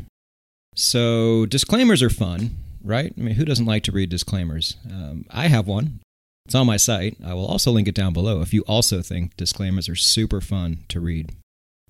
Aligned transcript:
So, 0.75 1.47
disclaimers 1.47 2.03
are 2.03 2.11
fun, 2.11 2.57
right? 2.83 3.11
I 3.17 3.21
mean, 3.21 3.35
who 3.35 3.45
doesn't 3.45 3.65
like 3.65 3.83
to 3.83 3.91
read 3.91 4.09
disclaimers? 4.09 4.77
Um, 4.85 5.25
I 5.31 5.47
have 5.47 5.67
one. 5.67 5.99
It's 6.49 6.55
on 6.55 6.65
my 6.65 6.77
site. 6.77 7.15
I 7.23 7.35
will 7.35 7.45
also 7.45 7.69
link 7.69 7.87
it 7.87 7.93
down 7.93 8.11
below 8.11 8.41
if 8.41 8.55
you 8.55 8.63
also 8.63 9.03
think 9.03 9.37
disclaimers 9.37 9.87
are 9.87 9.95
super 9.95 10.41
fun 10.41 10.79
to 10.87 10.99
read. 10.99 11.33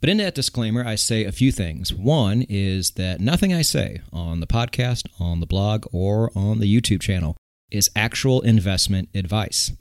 But 0.02 0.10
in 0.10 0.18
that 0.18 0.36
disclaimer, 0.36 0.86
I 0.86 0.96
say 0.96 1.24
a 1.24 1.32
few 1.32 1.54
things. 1.54 1.94
One 1.94 2.46
is 2.50 2.92
that 2.92 3.22
nothing 3.22 3.54
I 3.54 3.62
say 3.62 4.02
on 4.12 4.42
the 4.42 4.48
podcast, 4.48 5.08
on 5.18 5.40
the 5.40 5.46
blog, 5.46 5.86
or 5.94 6.30
on 6.36 6.60
the 6.60 6.68
YouTube 6.68 7.00
channel 7.00 7.38
is 7.72 7.90
actual 7.96 8.42
investment 8.42 9.08
advice. 9.16 9.72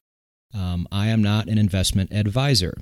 Um, 0.55 0.87
I 0.93 1.09
am 1.09 1.25
not 1.25 1.49
an 1.49 1.59
investment 1.59 2.13
advisor. 2.13 2.81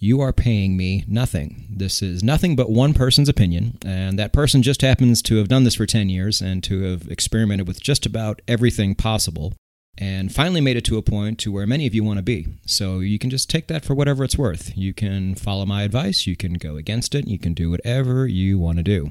You 0.00 0.20
are 0.22 0.32
paying 0.32 0.76
me 0.76 1.04
nothing. 1.06 1.68
This 1.70 2.02
is 2.02 2.24
nothing 2.24 2.56
but 2.56 2.70
one 2.70 2.92
person's 2.92 3.28
opinion, 3.28 3.78
and 3.86 4.18
that 4.18 4.32
person 4.32 4.64
just 4.64 4.82
happens 4.82 5.22
to 5.22 5.36
have 5.36 5.46
done 5.46 5.62
this 5.62 5.76
for 5.76 5.86
10 5.86 6.08
years 6.08 6.40
and 6.40 6.64
to 6.64 6.82
have 6.82 7.06
experimented 7.08 7.68
with 7.68 7.80
just 7.80 8.04
about 8.04 8.42
everything 8.48 8.96
possible 8.96 9.52
and 9.98 10.32
finally 10.32 10.60
made 10.60 10.76
it 10.76 10.84
to 10.84 10.98
a 10.98 11.02
point 11.02 11.38
to 11.40 11.52
where 11.52 11.66
many 11.66 11.86
of 11.86 11.94
you 11.94 12.04
want 12.04 12.18
to 12.18 12.22
be. 12.22 12.46
So 12.66 13.00
you 13.00 13.18
can 13.18 13.30
just 13.30 13.48
take 13.48 13.66
that 13.68 13.84
for 13.84 13.94
whatever 13.94 14.24
it's 14.24 14.38
worth. 14.38 14.76
You 14.76 14.92
can 14.92 15.34
follow 15.34 15.66
my 15.66 15.82
advice, 15.82 16.26
you 16.26 16.36
can 16.36 16.54
go 16.54 16.76
against 16.76 17.14
it, 17.14 17.26
you 17.26 17.38
can 17.38 17.54
do 17.54 17.70
whatever 17.70 18.26
you 18.26 18.58
want 18.58 18.78
to 18.78 18.82
do. 18.82 19.10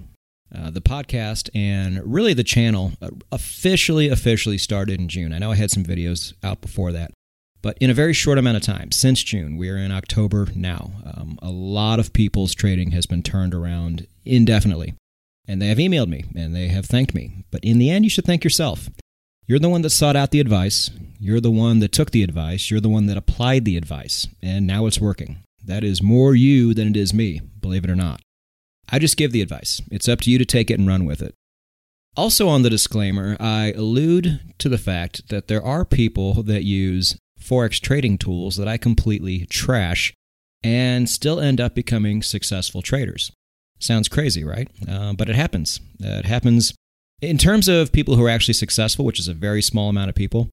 Uh, 0.54 0.70
the 0.70 0.82
podcast 0.82 1.50
and 1.56 2.02
really 2.06 2.34
the 2.34 2.44
channel 2.44 2.94
uh, 3.02 3.10
officially 3.32 4.10
officially 4.10 4.58
started 4.58 5.00
in 5.00 5.08
June. 5.08 5.34
I 5.34 5.40
know 5.40 5.52
I 5.52 5.56
had 5.56 5.72
some 5.72 5.84
videos 5.84 6.34
out 6.44 6.62
before 6.62 6.92
that, 6.92 7.12
but 7.62 7.78
in 7.80 7.90
a 7.90 7.96
very 7.96 8.14
short 8.14 8.38
amount 8.38 8.58
of 8.58 8.64
time, 8.64 8.92
since 8.92 9.24
June, 9.24 9.58
we 9.58 9.70
are 9.70 9.78
in 9.78 9.92
October 9.92 10.48
now. 10.56 10.92
Um, 11.04 11.40
a 11.42 11.50
lot 11.50 12.00
of 12.00 12.14
people's 12.14 12.54
trading 12.54 12.92
has 12.92 13.08
been 13.08 13.24
turned 13.24 13.56
around 13.56 14.06
indefinitely, 14.24 14.94
and 15.48 15.60
they 15.60 15.68
have 15.68 15.80
emailed 15.80 16.10
me 16.10 16.26
and 16.36 16.56
they 16.56 16.68
have 16.68 16.86
thanked 16.86 17.16
me. 17.16 17.44
But 17.50 17.64
in 17.64 17.80
the 17.80 17.90
end, 17.90 18.06
you 18.06 18.10
should 18.10 18.26
thank 18.26 18.44
yourself. 18.44 18.90
You're 19.48 19.60
the 19.60 19.70
one 19.70 19.84
that 19.84 19.92
sought 19.92 20.16
out 20.16 20.32
the 20.32 20.40
advice. 20.40 20.90
You're 21.20 21.40
the 21.40 21.52
one 21.52 21.80
that 21.80 21.92
took 21.92 22.12
the 22.12 22.24
advice. 22.24 22.72
You're 22.72 22.80
the 22.80 22.90
one 22.90 23.06
that 23.06 23.18
applied 23.18 23.64
the 23.64 23.78
advice. 23.78 24.28
And 24.42 24.66
now 24.66 24.88
it's 24.88 25.00
working. 25.00 25.44
That 25.64 25.84
is 25.84 26.02
more 26.02 26.34
you 26.34 26.74
than 26.74 26.90
it 26.90 26.98
is 26.98 27.14
me, 27.14 27.42
believe 27.60 27.84
it 27.84 27.90
or 27.90 27.96
not. 27.96 28.22
I 28.90 29.00
just 29.00 29.18
give 29.18 29.32
the 29.32 29.42
advice. 29.42 29.82
It's 29.92 30.10
up 30.10 30.22
to 30.22 30.32
you 30.32 30.38
to 30.40 30.46
take 30.46 30.72
it 30.72 30.80
and 30.80 30.88
run 30.88 31.06
with 31.06 31.22
it. 31.22 31.36
Also, 32.18 32.48
on 32.48 32.62
the 32.62 32.70
disclaimer, 32.70 33.36
I 33.40 33.74
allude 33.74 34.40
to 34.60 34.70
the 34.70 34.78
fact 34.78 35.30
that 35.30 35.48
there 35.48 35.64
are 35.64 35.86
people 35.86 36.42
that 36.44 36.64
use 36.64 37.18
Forex 37.40 37.80
trading 37.80 38.18
tools 38.18 38.56
that 38.56 38.68
I 38.68 38.78
completely 38.78 39.46
trash 39.46 40.14
and 40.64 41.10
still 41.10 41.40
end 41.40 41.62
up 41.62 41.76
becoming 41.76 42.24
successful 42.24 42.82
traders. 42.82 43.32
Sounds 43.80 44.08
crazy, 44.08 44.44
right? 44.44 44.70
Uh, 44.90 45.14
but 45.14 45.30
it 45.30 45.36
happens. 45.36 45.82
It 46.00 46.26
happens 46.26 46.74
in 47.22 47.38
terms 47.38 47.68
of 47.68 47.92
people 47.92 48.16
who 48.16 48.26
are 48.26 48.30
actually 48.30 48.54
successful, 48.54 49.06
which 49.06 49.20
is 49.20 49.28
a 49.28 49.34
very 49.34 49.62
small 49.62 49.90
amount 49.90 50.10
of 50.10 50.16
people, 50.16 50.50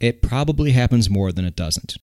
it 0.00 0.22
probably 0.22 0.72
happens 0.72 1.10
more 1.10 1.32
than 1.32 1.44
it 1.44 1.56
doesn't. 1.56 1.96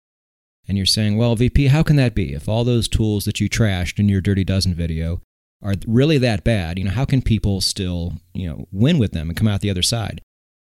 And 0.69 0.77
you're 0.77 0.87
saying, 0.87 1.17
well, 1.17 1.37
VP, 1.37 1.67
how 1.67 1.83
can 1.83 1.97
that 1.97 2.15
be? 2.15 2.33
If 2.33 2.49
all 2.49 2.65
those 2.65 2.89
tools 2.89 3.25
that 3.25 3.41
you 3.41 3.49
trashed 3.49 3.99
in 3.99 4.09
your 4.09 4.21
Dirty 4.21 4.45
Dozen 4.45 4.75
video 4.75 5.21
are 5.63 5.75
really 5.87 6.19
that 6.19 6.45
bad, 6.45 6.79
you 6.79 6.85
know, 6.85 6.93
how 6.93 7.05
can 7.05 7.23
people 7.23 7.61
still, 7.61 8.15
you 8.35 8.49
know, 8.49 8.67
win 8.71 8.99
with 8.99 9.13
them 9.13 9.29
and 9.29 9.37
come 9.37 9.49
out 9.49 9.61
the 9.61 9.71
other 9.71 9.83
side? 9.83 10.21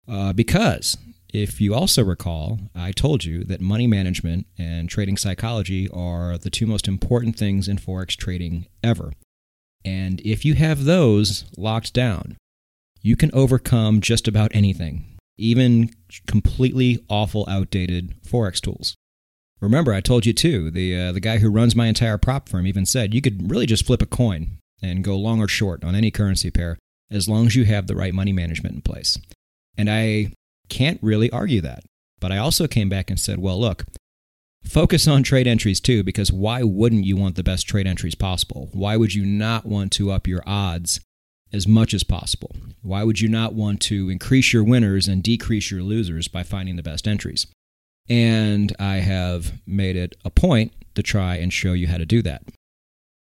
Uh, 0.08 0.34
because 0.34 0.98
if 1.34 1.62
you 1.62 1.76
also 1.76 2.04
recall, 2.04 2.60
I 2.74 2.92
told 2.92 3.24
you 3.26 3.44
that 3.44 3.62
money 3.62 3.88
management 3.88 4.48
and 4.58 4.90
trading 4.90 5.18
psychology 5.18 5.88
are 5.90 6.38
the 6.38 6.50
two 6.50 6.66
most 6.66 6.88
important 6.88 7.38
things 7.38 7.68
in 7.68 7.78
Forex 7.78 8.16
trading 8.16 8.68
ever. 8.84 9.14
And 9.86 10.22
if 10.22 10.44
you 10.46 10.56
have 10.56 10.86
those 10.86 11.46
locked 11.58 11.94
down, 11.94 12.38
you 13.02 13.16
can 13.16 13.32
overcome 13.34 14.02
just 14.02 14.28
about 14.28 14.52
anything, 14.54 15.18
even 15.38 15.90
completely 16.28 17.04
awful, 17.10 17.46
outdated 17.50 18.14
Forex 18.24 18.60
tools. 18.60 18.96
Remember, 19.62 19.94
I 19.94 20.02
told 20.02 20.26
you 20.26 20.34
too, 20.34 20.72
the, 20.72 20.98
uh, 20.98 21.12
the 21.12 21.20
guy 21.20 21.40
who 21.40 21.50
runs 21.50 21.76
my 21.76 21.88
entire 21.88 22.18
prop 22.18 22.48
firm 22.48 22.66
even 22.66 22.86
said 22.86 23.14
you 23.14 23.22
could 23.22 23.50
really 23.50 23.66
just 23.66 23.86
flip 23.86 24.02
a 24.02 24.06
coin 24.06 24.58
and 24.82 25.04
go 25.04 25.18
long 25.18 25.42
or 25.42 25.48
short 25.48 25.84
on 25.84 25.96
any 25.96 26.12
currency 26.12 26.50
pair 26.50 26.78
as 27.12 27.28
long 27.28 27.48
as 27.48 27.56
you 27.56 27.66
have 27.66 27.88
the 27.88 27.96
right 27.96 28.14
money 28.14 28.32
management 28.32 28.76
in 28.76 28.82
place. 28.82 29.18
And 29.78 29.90
I 29.90 30.32
can't 30.70 31.00
really 31.02 31.30
argue 31.32 31.62
that. 31.62 31.84
But 32.20 32.32
I 32.32 32.38
also 32.38 32.68
came 32.68 32.90
back 32.90 33.10
and 33.10 33.20
said, 33.20 33.40
well, 33.40 33.60
look, 33.60 33.86
focus 34.64 35.08
on 35.08 35.24
trade 35.24 35.48
entries 35.48 35.80
too, 35.80 36.04
because 36.04 36.32
why 36.32 36.64
wouldn't 36.64 37.06
you 37.06 37.18
want 37.18 37.36
the 37.36 37.44
best 37.44 37.68
trade 37.68 37.88
entries 37.88 38.16
possible? 38.16 38.70
Why 38.74 38.96
would 38.98 39.14
you 39.14 39.26
not 39.26 39.66
want 39.66 39.92
to 39.94 40.12
up 40.12 40.28
your 40.28 40.44
odds 40.46 41.02
as 41.52 41.68
much 41.68 41.94
as 41.94 42.04
possible. 42.04 42.56
Why 42.82 43.04
would 43.04 43.20
you 43.20 43.28
not 43.28 43.54
want 43.54 43.82
to 43.82 44.10
increase 44.10 44.54
your 44.54 44.64
winners 44.64 45.08
and 45.08 45.24
decrease 45.24 45.72
your 45.72 45.82
losers 45.82 46.28
by 46.28 46.44
finding 46.44 46.76
the 46.76 46.84
best 46.84 47.08
entries? 47.08 47.48
And 48.08 48.76
I 48.80 48.98
have 48.98 49.54
made 49.66 49.96
it 49.96 50.16
a 50.26 50.30
point 50.30 50.74
to 50.96 51.04
try 51.04 51.36
and 51.36 51.54
show 51.54 51.74
you 51.74 51.88
how 51.88 51.98
to 51.98 52.06
do 52.06 52.22
that. 52.24 52.44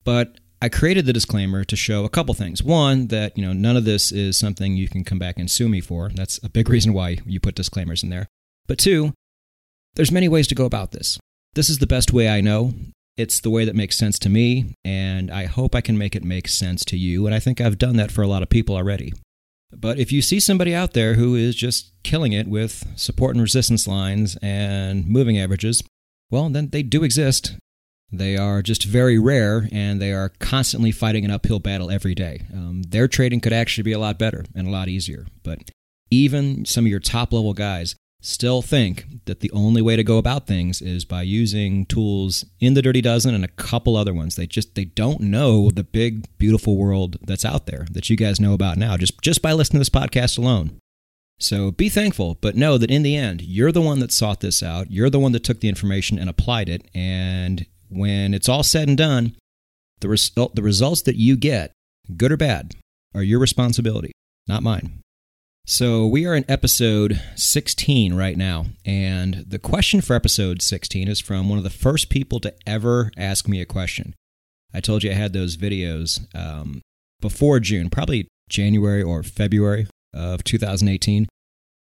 But 0.03 0.39
I 0.61 0.69
created 0.69 1.05
the 1.05 1.13
disclaimer 1.13 1.63
to 1.65 1.75
show 1.75 2.03
a 2.03 2.09
couple 2.09 2.33
things. 2.33 2.63
One, 2.63 3.07
that 3.07 3.37
you 3.37 3.45
know 3.45 3.53
none 3.53 3.77
of 3.77 3.85
this 3.85 4.11
is 4.11 4.37
something 4.37 4.75
you 4.75 4.87
can 4.87 5.03
come 5.03 5.19
back 5.19 5.37
and 5.37 5.51
sue 5.51 5.69
me 5.69 5.81
for. 5.81 6.09
That's 6.13 6.39
a 6.43 6.49
big 6.49 6.69
reason 6.69 6.93
why 6.93 7.17
you 7.25 7.39
put 7.39 7.55
disclaimers 7.55 8.03
in 8.03 8.09
there. 8.09 8.27
But 8.67 8.79
two, 8.79 9.13
there's 9.95 10.11
many 10.11 10.27
ways 10.27 10.47
to 10.47 10.55
go 10.55 10.65
about 10.65 10.91
this. 10.91 11.19
This 11.53 11.69
is 11.69 11.79
the 11.79 11.87
best 11.87 12.13
way 12.13 12.29
I 12.29 12.41
know. 12.41 12.73
It's 13.17 13.39
the 13.39 13.49
way 13.49 13.65
that 13.65 13.75
makes 13.75 13.97
sense 13.97 14.19
to 14.19 14.29
me, 14.29 14.75
and 14.85 15.31
I 15.31 15.45
hope 15.45 15.73
I 15.73 15.81
can 15.81 15.97
make 15.97 16.15
it 16.15 16.23
make 16.23 16.47
sense 16.47 16.85
to 16.85 16.97
you. 16.97 17.25
And 17.25 17.33
I 17.33 17.39
think 17.39 17.59
I've 17.59 17.79
done 17.79 17.97
that 17.97 18.11
for 18.11 18.21
a 18.21 18.27
lot 18.27 18.43
of 18.43 18.49
people 18.49 18.75
already. 18.75 19.11
But 19.71 19.99
if 19.99 20.11
you 20.11 20.21
see 20.21 20.39
somebody 20.39 20.73
out 20.73 20.93
there 20.93 21.15
who 21.15 21.35
is 21.35 21.55
just 21.55 21.91
killing 22.03 22.31
it 22.31 22.47
with 22.47 22.85
support 22.95 23.35
and 23.35 23.41
resistance 23.41 23.87
lines 23.87 24.37
and 24.41 25.07
moving 25.07 25.37
averages, 25.37 25.83
well, 26.29 26.49
then 26.49 26.69
they 26.69 26.83
do 26.83 27.03
exist. 27.03 27.55
They 28.11 28.37
are 28.37 28.61
just 28.61 28.85
very 28.85 29.19
rare 29.19 29.67
and 29.71 30.01
they 30.01 30.13
are 30.13 30.31
constantly 30.39 30.91
fighting 30.91 31.25
an 31.25 31.31
uphill 31.31 31.59
battle 31.59 31.91
every 31.91 32.15
day. 32.15 32.43
Um, 32.53 32.83
their 32.87 33.07
trading 33.07 33.41
could 33.41 33.51
actually 33.51 33.83
be 33.83 33.91
a 33.91 33.99
lot 33.99 34.17
better 34.17 34.45
and 34.55 34.67
a 34.67 34.71
lot 34.71 34.87
easier. 34.87 35.25
But 35.43 35.71
even 36.09 36.63
some 36.63 36.85
of 36.85 36.91
your 36.91 37.01
top 37.01 37.33
level 37.33 37.53
guys 37.53 37.95
still 38.21 38.61
think 38.61 39.05
that 39.25 39.41
the 39.41 39.51
only 39.51 39.81
way 39.81 39.95
to 39.95 40.03
go 40.03 40.17
about 40.17 40.47
things 40.47 40.81
is 40.81 41.05
by 41.05 41.21
using 41.21 41.85
tools 41.85 42.45
in 42.59 42.73
the 42.73 42.81
dirty 42.81 43.01
dozen 43.01 43.35
and 43.35 43.45
a 43.45 43.49
couple 43.49 43.95
other 43.95 44.13
ones. 44.13 44.35
They 44.35 44.47
just 44.47 44.75
they 44.75 44.85
don't 44.85 45.21
know 45.21 45.69
the 45.69 45.83
big 45.83 46.25
beautiful 46.37 46.77
world 46.77 47.17
that's 47.21 47.45
out 47.45 47.65
there 47.67 47.85
that 47.91 48.09
you 48.09 48.15
guys 48.15 48.39
know 48.39 48.53
about 48.53 48.77
now 48.77 48.97
just 48.97 49.21
just 49.21 49.41
by 49.41 49.53
listening 49.53 49.77
to 49.77 49.81
this 49.81 49.89
podcast 49.89 50.37
alone. 50.37 50.79
So 51.39 51.71
be 51.71 51.89
thankful 51.89 52.37
but 52.41 52.55
know 52.55 52.77
that 52.77 52.91
in 52.91 53.03
the 53.03 53.15
end 53.15 53.41
you're 53.41 53.71
the 53.71 53.81
one 53.81 53.99
that 53.99 54.11
sought 54.11 54.41
this 54.41 54.63
out. 54.63 54.91
You're 54.91 55.09
the 55.09 55.19
one 55.19 55.31
that 55.33 55.43
took 55.43 55.59
the 55.59 55.69
information 55.69 56.17
and 56.17 56.29
applied 56.29 56.69
it. 56.69 56.87
And 56.95 57.65
when 57.89 58.33
it's 58.33 58.49
all 58.49 58.63
said 58.63 58.87
and 58.87 58.97
done 58.97 59.35
the 60.01 60.09
result 60.09 60.55
the 60.55 60.63
results 60.63 61.01
that 61.03 61.15
you 61.15 61.35
get 61.35 61.71
good 62.15 62.31
or 62.31 62.37
bad 62.37 62.73
are 63.15 63.23
your 63.23 63.39
responsibility 63.39 64.11
not 64.47 64.63
mine 64.63 65.01
so, 65.67 66.07
we 66.07 66.25
are 66.25 66.35
in 66.35 66.45
episode 66.49 67.21
16 67.35 68.13
right 68.13 68.37
now. 68.37 68.65
And 68.85 69.45
the 69.47 69.59
question 69.59 70.01
for 70.01 70.15
episode 70.15 70.61
16 70.61 71.07
is 71.07 71.19
from 71.19 71.49
one 71.49 71.57
of 71.57 71.63
the 71.63 71.69
first 71.69 72.09
people 72.09 72.39
to 72.39 72.53
ever 72.65 73.11
ask 73.17 73.47
me 73.47 73.61
a 73.61 73.65
question. 73.65 74.15
I 74.73 74.79
told 74.79 75.03
you 75.03 75.11
I 75.11 75.15
had 75.15 75.33
those 75.33 75.57
videos 75.57 76.25
um, 76.35 76.81
before 77.21 77.59
June, 77.59 77.89
probably 77.89 78.27
January 78.49 79.03
or 79.03 79.23
February 79.23 79.87
of 80.13 80.43
2018. 80.43 81.27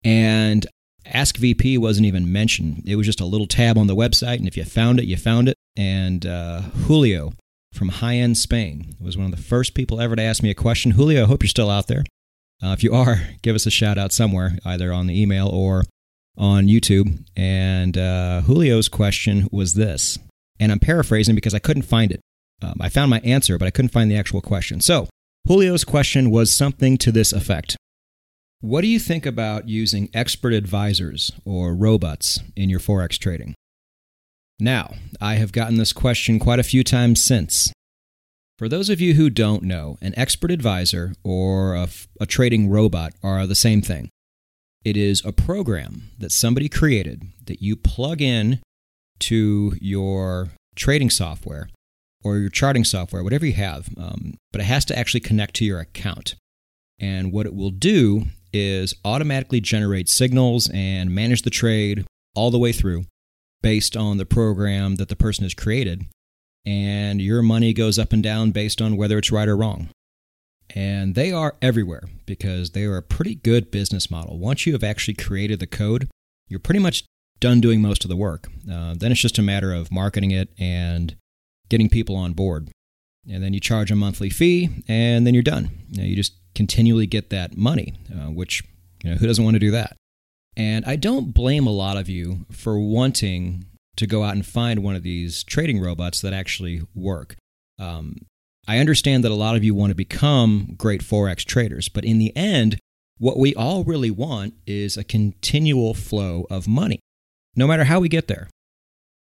And 0.04 0.68
Ask 1.06 1.38
VP 1.38 1.78
wasn't 1.78 2.08
even 2.08 2.32
mentioned. 2.32 2.84
It 2.86 2.96
was 2.96 3.06
just 3.06 3.20
a 3.20 3.26
little 3.26 3.48
tab 3.48 3.78
on 3.78 3.88
the 3.88 3.96
website. 3.96 4.38
And 4.38 4.48
if 4.48 4.56
you 4.56 4.64
found 4.64 5.00
it, 5.00 5.06
you 5.06 5.18
found 5.18 5.50
it. 5.50 5.58
and 5.76 6.26
uh, 6.26 6.62
Julio 6.62 7.34
from 7.74 7.90
Jaén 7.90 8.38
Spain 8.38 8.96
was 9.00 9.18
one 9.18 9.26
of 9.26 9.32
the 9.32 9.42
first 9.42 9.74
people 9.74 10.00
ever 10.00 10.16
to 10.16 10.22
ask 10.22 10.44
me 10.44 10.52
a 10.52 10.56
question. 10.56 10.92
Julio, 10.92 11.24
I 11.24 11.28
hope 11.28 11.42
you're 11.42 11.50
still 11.50 11.70
out 11.70 11.88
there. 11.88 12.04
Uh, 12.64 12.72
if 12.72 12.84
you 12.84 12.94
are, 12.94 13.22
give 13.42 13.56
us 13.56 13.66
a 13.66 13.72
shout 13.72 13.98
out 13.98 14.12
somewhere, 14.12 14.58
either 14.66 14.94
on 14.94 15.08
the 15.08 15.22
email 15.22 15.48
or 15.50 15.84
on 16.38 16.68
YouTube. 16.68 17.26
And 17.36 17.98
uh, 17.98 18.42
Julio's 18.46 18.88
question 18.88 19.48
was 19.52 19.74
this, 19.74 20.18
and 20.60 20.72
I'm 20.72 20.80
paraphrasing 20.80 21.36
because 21.36 21.54
I 21.54 21.60
couldn't 21.60 21.84
find 21.84 22.12
it. 22.12 22.22
Um, 22.62 22.78
I 22.80 22.90
found 22.90 23.10
my 23.10 23.20
answer, 23.20 23.58
but 23.58 23.68
I 23.68 23.72
couldn't 23.72 23.92
find 23.92 24.10
the 24.10 24.18
actual 24.18 24.42
question. 24.42 24.80
So, 24.80 25.08
Julio's 25.48 25.84
question 25.84 26.32
was 26.32 26.54
something 26.54 26.98
to 27.00 27.12
this 27.12 27.34
effect 27.34 27.76
What 28.62 28.82
do 28.82 28.88
you 28.88 29.00
think 29.00 29.26
about 29.26 29.68
using 29.68 30.10
expert 30.14 30.54
advisors 30.54 31.32
or 31.44 31.76
robots 31.76 32.40
in 32.56 32.70
your 32.70 32.80
Forex 32.80 33.20
trading? 33.20 33.54
Now, 34.60 34.94
I 35.20 35.36
have 35.36 35.52
gotten 35.52 35.78
this 35.78 35.92
question 35.92 36.40
quite 36.40 36.60
a 36.60 36.64
few 36.64 36.84
times 36.84 37.22
since. 37.22 37.74
For 38.60 38.70
those 38.70 38.90
of 38.90 39.02
you 39.02 39.16
who 39.16 39.30
don't 39.30 39.64
know, 39.64 39.98
an 40.02 40.14
expert 40.16 40.52
advisor 40.52 41.14
or 41.24 41.76
a, 41.76 41.88
trading 42.28 42.70
robot 42.70 43.14
are 43.24 43.48
the 43.48 43.56
same 43.56 43.82
thing. 43.82 44.10
It 44.86 44.96
is 44.96 45.24
a 45.26 45.32
program 45.32 46.12
that 46.20 46.32
somebody 46.32 46.70
created 46.70 47.24
that 47.46 47.62
you 47.62 47.76
plug 47.76 48.22
in 48.22 48.60
to 49.20 49.76
your 49.82 50.50
trading 50.76 51.10
software 51.10 51.70
or 52.24 52.38
your 52.38 52.50
charting 52.50 52.84
software, 52.84 53.24
whatever 53.24 53.46
you 53.46 53.54
have, 53.54 53.90
um, 53.98 54.36
but 54.52 54.62
it 54.62 54.66
has 54.66 54.86
to 54.86 54.98
actually 54.98 55.20
connect 55.20 55.56
to 55.56 55.66
your 55.66 55.80
account. 55.80 56.36
And 57.00 57.32
what 57.32 57.46
it 57.46 57.56
will 57.56 57.72
do 57.72 58.26
is 58.54 58.94
automatically 59.04 59.62
generate 59.62 60.10
signals 60.10 60.70
and 60.74 61.14
manage 61.14 61.42
the 61.42 61.50
trade 61.50 62.06
all 62.36 62.52
the 62.52 62.60
way 62.60 62.72
through 62.72 63.06
based 63.62 63.98
on 63.98 64.18
the 64.18 64.26
program 64.26 64.96
that 64.96 65.10
the 65.10 65.16
person 65.16 65.44
has 65.44 65.54
created. 65.54 66.06
And 66.66 67.22
your 67.22 67.42
money 67.42 67.74
goes 67.74 68.00
up 68.00 68.14
and 68.14 68.24
down 68.24 68.52
based 68.52 68.82
on 68.82 68.96
whether 68.98 69.18
it's 69.18 69.32
right 69.32 69.48
or 69.48 69.58
wrong. 69.58 69.90
And 70.70 71.14
they 71.14 71.32
are 71.32 71.56
everywhere 71.62 72.04
because 72.26 72.72
they 72.72 72.84
are 72.86 72.98
a 72.98 73.04
pretty 73.04 73.36
good 73.36 73.70
business 73.70 74.10
model. 74.10 74.40
Once 74.40 74.66
you 74.66 74.74
have 74.74 74.84
actually 74.84 75.14
created 75.14 75.60
the 75.60 75.68
code, 75.68 76.10
you're 76.48 76.60
pretty 76.60 76.80
much 76.80 77.04
done 77.40 77.60
doing 77.60 77.82
most 77.82 78.06
of 78.06 78.10
the 78.10 78.16
work. 78.16 78.48
Uh, 78.72 78.96
then 78.98 79.12
it's 79.12 79.22
just 79.22 79.38
a 79.38 79.42
matter 79.42 79.74
of 79.74 79.92
marketing 79.92 80.32
it 80.32 80.50
and 80.58 81.16
getting 81.70 81.90
people 81.90 82.16
on 82.16 82.34
board. 82.34 82.70
And 83.30 83.44
then 83.44 83.54
you 83.54 83.60
charge 83.60 83.92
a 83.92 83.96
monthly 83.96 84.30
fee, 84.30 84.70
and 84.88 85.26
then 85.26 85.34
you're 85.34 85.44
done. 85.44 85.70
You, 85.90 85.98
know, 85.98 86.08
you 86.08 86.16
just 86.16 86.34
continually 86.56 87.08
get 87.08 87.30
that 87.30 87.56
money, 87.56 87.94
uh, 88.14 88.32
which, 88.32 88.64
you 89.04 89.12
know, 89.12 89.18
who 89.18 89.28
doesn't 89.28 89.44
want 89.44 89.56
to 89.56 89.60
do 89.60 89.72
that? 89.72 89.96
And 90.58 90.86
I 90.86 90.96
don't 90.96 91.34
blame 91.34 91.66
a 91.66 91.72
lot 91.72 91.98
of 91.98 92.10
you 92.10 92.46
for 92.52 92.78
wanting 92.80 93.66
to 93.96 94.08
go 94.08 94.24
out 94.24 94.36
and 94.36 94.46
find 94.46 94.84
one 94.84 94.96
of 94.96 95.04
these 95.04 95.44
trading 95.44 95.80
robots 95.80 96.22
that 96.22 96.34
actually 96.34 96.82
work. 96.96 97.36
Um, 97.80 98.18
I 98.68 98.78
understand 98.78 99.24
that 99.24 99.32
a 99.32 99.36
lot 99.36 99.56
of 99.56 99.64
you 99.64 99.76
want 99.76 99.92
to 99.92 99.96
become 99.96 100.76
great 100.78 101.02
Forex 101.02 101.44
traders, 101.46 101.90
but 101.90 102.06
in 102.06 102.18
the 102.18 102.36
end, 102.36 102.80
what 103.18 103.38
we 103.38 103.54
all 103.56 103.84
really 103.84 104.12
want 104.12 104.54
is 104.66 104.98
a 104.98 105.04
continual 105.04 105.94
flow 105.94 106.48
of 106.50 106.68
money, 106.68 107.00
no 107.56 107.68
matter 107.68 107.84
how 107.84 108.00
we 108.00 108.10
get 108.10 108.28
there. 108.28 108.50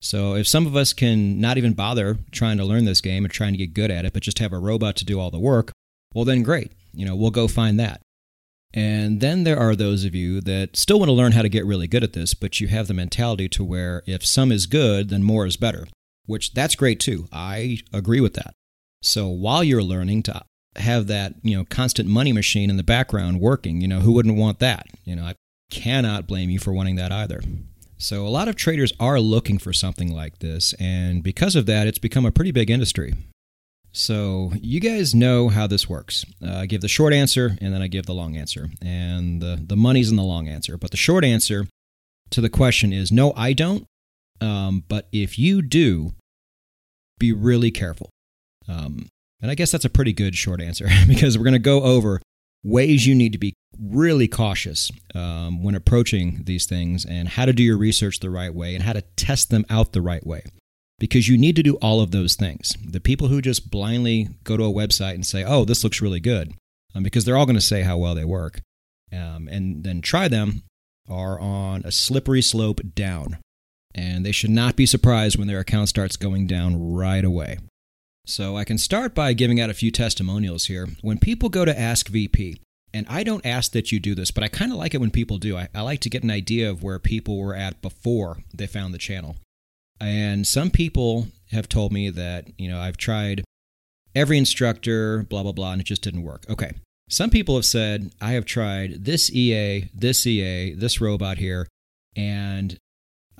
So 0.01 0.35
if 0.35 0.47
some 0.47 0.65
of 0.65 0.75
us 0.75 0.93
can 0.93 1.41
not 1.41 1.57
even 1.57 1.73
bother 1.73 2.19
trying 2.31 2.57
to 2.57 2.65
learn 2.65 2.85
this 2.85 3.01
game 3.01 3.25
and 3.25 3.33
trying 3.33 3.53
to 3.53 3.57
get 3.57 3.73
good 3.73 3.91
at 3.91 4.05
it, 4.05 4.13
but 4.13 4.23
just 4.23 4.39
have 4.39 4.53
a 4.53 4.59
robot 4.59 4.95
to 4.97 5.05
do 5.05 5.19
all 5.19 5.31
the 5.31 5.39
work, 5.39 5.71
well, 6.13 6.25
then 6.25 6.43
great. 6.43 6.71
You 6.93 7.05
know, 7.05 7.15
we'll 7.15 7.31
go 7.31 7.47
find 7.47 7.79
that. 7.79 8.01
And 8.73 9.19
then 9.19 9.43
there 9.43 9.57
are 9.57 9.75
those 9.75 10.05
of 10.05 10.13
you 10.13 10.41
that 10.41 10.77
still 10.77 10.99
want 10.99 11.09
to 11.09 11.13
learn 11.13 11.31
how 11.31 11.41
to 11.41 11.49
get 11.49 11.65
really 11.65 11.87
good 11.87 12.03
at 12.03 12.13
this, 12.13 12.33
but 12.33 12.59
you 12.59 12.67
have 12.67 12.87
the 12.87 12.93
mentality 12.93 13.49
to 13.49 13.63
where 13.63 14.03
if 14.05 14.25
some 14.25 14.51
is 14.51 14.67
good, 14.67 15.09
then 15.09 15.23
more 15.23 15.45
is 15.45 15.57
better, 15.57 15.87
which 16.25 16.53
that's 16.53 16.75
great 16.75 16.99
too. 16.99 17.27
I 17.31 17.79
agree 17.91 18.21
with 18.21 18.35
that. 18.35 18.53
So 19.01 19.27
while 19.27 19.63
you're 19.63 19.81
learning 19.81 20.23
to 20.23 20.43
have 20.75 21.07
that, 21.07 21.33
you 21.41 21.57
know, 21.57 21.65
constant 21.65 22.07
money 22.09 22.31
machine 22.31 22.69
in 22.69 22.77
the 22.77 22.83
background 22.83 23.39
working, 23.39 23.81
you 23.81 23.87
know, 23.87 24.01
who 24.01 24.11
wouldn't 24.11 24.37
want 24.37 24.59
that? 24.59 24.85
You 25.03 25.15
know, 25.15 25.23
I 25.23 25.35
cannot 25.71 26.27
blame 26.27 26.49
you 26.49 26.59
for 26.59 26.73
wanting 26.73 26.95
that 26.97 27.11
either. 27.11 27.41
So 27.97 28.25
a 28.25 28.29
lot 28.29 28.47
of 28.47 28.55
traders 28.55 28.93
are 28.99 29.19
looking 29.19 29.57
for 29.57 29.73
something 29.73 30.13
like 30.13 30.39
this, 30.39 30.73
and 30.79 31.21
because 31.21 31.55
of 31.55 31.65
that, 31.65 31.85
it's 31.85 31.97
become 31.97 32.25
a 32.25 32.31
pretty 32.31 32.51
big 32.51 32.69
industry. 32.69 33.13
So, 33.91 34.51
you 34.61 34.79
guys 34.79 35.15
know 35.15 35.49
how 35.49 35.65
this 35.65 35.89
works. 35.89 36.25
Uh, 36.45 36.57
I 36.57 36.65
give 36.67 36.81
the 36.81 36.87
short 36.87 37.11
answer 37.11 37.57
and 37.59 37.73
then 37.73 37.81
I 37.81 37.87
give 37.87 38.05
the 38.05 38.13
long 38.13 38.37
answer. 38.37 38.69
And 38.81 39.41
the, 39.41 39.59
the 39.61 39.75
money's 39.75 40.09
in 40.09 40.15
the 40.15 40.23
long 40.23 40.47
answer. 40.47 40.77
But 40.77 40.91
the 40.91 40.97
short 40.97 41.25
answer 41.25 41.67
to 42.29 42.41
the 42.41 42.49
question 42.49 42.93
is 42.93 43.11
no, 43.11 43.33
I 43.35 43.53
don't. 43.53 43.85
Um, 44.41 44.83
but 44.87 45.07
if 45.11 45.37
you 45.39 45.61
do, 45.61 46.13
be 47.17 47.33
really 47.33 47.71
careful. 47.71 48.09
Um, 48.67 49.09
and 49.41 49.49
I 49.49 49.55
guess 49.55 49.71
that's 49.71 49.85
a 49.85 49.89
pretty 49.89 50.13
good 50.13 50.35
short 50.35 50.61
answer 50.61 50.87
because 51.07 51.37
we're 51.37 51.43
going 51.43 51.53
to 51.53 51.59
go 51.59 51.83
over 51.83 52.21
ways 52.63 53.07
you 53.07 53.15
need 53.15 53.31
to 53.31 53.37
be 53.37 53.53
really 53.79 54.27
cautious 54.27 54.91
um, 55.15 55.63
when 55.63 55.75
approaching 55.75 56.41
these 56.43 56.65
things 56.65 57.05
and 57.05 57.29
how 57.29 57.45
to 57.45 57.53
do 57.53 57.63
your 57.63 57.77
research 57.77 58.19
the 58.19 58.29
right 58.29 58.53
way 58.53 58.75
and 58.75 58.83
how 58.83 58.93
to 58.93 59.01
test 59.15 59.49
them 59.49 59.65
out 59.69 59.93
the 59.93 60.01
right 60.01 60.25
way 60.25 60.43
because 60.99 61.27
you 61.27 61.37
need 61.37 61.55
to 61.55 61.63
do 61.63 61.75
all 61.75 62.01
of 62.01 62.11
those 62.11 62.35
things. 62.35 62.75
The 62.85 62.99
people 62.99 63.29
who 63.29 63.41
just 63.41 63.71
blindly 63.71 64.29
go 64.43 64.57
to 64.57 64.65
a 64.65 64.73
website 64.73 65.15
and 65.15 65.25
say, 65.25 65.43
oh, 65.43 65.65
this 65.65 65.83
looks 65.83 66.01
really 66.01 66.19
good, 66.19 66.53
um, 66.93 67.03
because 67.03 67.25
they're 67.25 67.37
all 67.37 67.45
going 67.45 67.55
to 67.55 67.61
say 67.61 67.81
how 67.81 67.97
well 67.97 68.15
they 68.15 68.25
work, 68.25 68.61
um, 69.11 69.47
and 69.47 69.83
then 69.83 70.01
try 70.01 70.27
them 70.27 70.63
are 71.09 71.39
on 71.39 71.81
a 71.85 71.91
slippery 71.91 72.41
slope 72.41 72.81
down. 72.93 73.37
And 73.95 74.23
they 74.23 74.31
should 74.31 74.51
not 74.51 74.75
be 74.75 74.85
surprised 74.85 75.37
when 75.37 75.47
their 75.47 75.59
account 75.59 75.89
starts 75.89 76.15
going 76.15 76.45
down 76.45 76.93
right 76.93 77.25
away. 77.25 77.57
So 78.27 78.55
I 78.55 78.63
can 78.63 78.77
start 78.77 79.15
by 79.15 79.33
giving 79.33 79.59
out 79.59 79.71
a 79.71 79.73
few 79.73 79.89
testimonials 79.89 80.67
here. 80.67 80.87
When 81.01 81.17
people 81.17 81.49
go 81.49 81.65
to 81.65 81.77
Ask 81.77 82.07
VP, 82.07 82.61
and 82.93 83.05
I 83.09 83.23
don't 83.23 83.45
ask 83.45 83.71
that 83.71 83.91
you 83.91 83.99
do 83.99 84.15
this, 84.15 84.31
but 84.31 84.43
I 84.43 84.47
kind 84.47 84.71
of 84.71 84.77
like 84.77 84.93
it 84.93 85.01
when 85.01 85.11
people 85.11 85.37
do. 85.37 85.57
I, 85.57 85.69
I 85.73 85.81
like 85.81 85.99
to 86.01 86.09
get 86.09 86.23
an 86.23 86.31
idea 86.31 86.69
of 86.69 86.83
where 86.83 86.99
people 86.99 87.37
were 87.37 87.55
at 87.55 87.81
before 87.81 88.39
they 88.53 88.67
found 88.67 88.93
the 88.93 88.99
channel. 88.99 89.35
And 89.99 90.47
some 90.47 90.69
people 90.69 91.27
have 91.51 91.67
told 91.67 91.91
me 91.91 92.09
that, 92.09 92.47
you 92.57 92.69
know, 92.69 92.79
I've 92.79 92.97
tried 92.97 93.43
every 94.15 94.37
instructor, 94.37 95.23
blah, 95.23 95.43
blah, 95.43 95.51
blah, 95.51 95.73
and 95.73 95.81
it 95.81 95.85
just 95.85 96.01
didn't 96.01 96.23
work. 96.23 96.45
Okay. 96.49 96.71
Some 97.09 97.29
people 97.29 97.55
have 97.55 97.65
said, 97.65 98.11
I 98.21 98.33
have 98.33 98.45
tried 98.45 99.05
this 99.05 99.31
EA, 99.31 99.89
this 99.93 100.25
EA, 100.27 100.73
this 100.73 101.01
robot 101.01 101.39
here, 101.39 101.67
and 102.15 102.77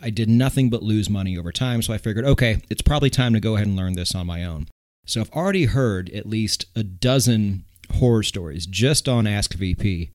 I 0.01 0.09
did 0.09 0.27
nothing 0.27 0.69
but 0.69 0.81
lose 0.81 1.09
money 1.09 1.38
over 1.38 1.51
time. 1.51 1.81
So 1.81 1.94
I 1.94 2.00
figured, 2.00 2.25
okay, 2.25 2.61
it's 2.69 2.81
probably 2.81 3.09
time 3.09 3.33
to 3.33 3.39
go 3.39 3.56
ahead 3.56 3.67
and 3.67 3.75
learn 3.75 3.94
this 3.94 4.15
on 4.15 4.25
my 4.25 4.44
own. 4.44 4.67
So 5.06 5.21
I've 5.21 5.31
already 5.31 5.65
heard 5.65 6.09
at 6.11 6.28
least 6.28 6.66
a 6.75 6.83
dozen 6.83 7.63
horror 7.97 8.23
stories 8.23 8.66
just 8.66 9.07
on 9.07 9.28
Ask 9.28 9.54
VP 9.54 10.11